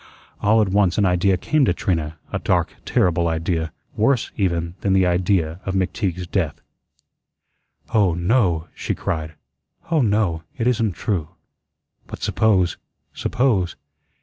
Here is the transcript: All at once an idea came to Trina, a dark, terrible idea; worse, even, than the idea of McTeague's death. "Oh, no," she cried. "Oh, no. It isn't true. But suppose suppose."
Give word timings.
All 0.41 0.63
at 0.63 0.69
once 0.69 0.97
an 0.97 1.05
idea 1.05 1.37
came 1.37 1.63
to 1.65 1.75
Trina, 1.75 2.17
a 2.33 2.39
dark, 2.39 2.73
terrible 2.85 3.27
idea; 3.27 3.71
worse, 3.95 4.31
even, 4.35 4.73
than 4.81 4.93
the 4.93 5.05
idea 5.05 5.59
of 5.63 5.75
McTeague's 5.75 6.25
death. 6.25 6.59
"Oh, 7.93 8.15
no," 8.15 8.67
she 8.73 8.95
cried. 8.95 9.35
"Oh, 9.91 10.01
no. 10.01 10.41
It 10.57 10.65
isn't 10.65 10.93
true. 10.93 11.27
But 12.07 12.23
suppose 12.23 12.77
suppose." 13.13 13.75